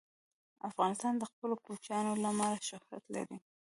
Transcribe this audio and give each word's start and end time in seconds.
افغانستان 0.69 1.13
د 1.17 1.23
خپلو 1.31 1.55
کوچیانو 1.65 2.13
له 2.21 2.27
امله 2.33 2.57
شهرت 2.69 3.03
لري. 3.15 3.37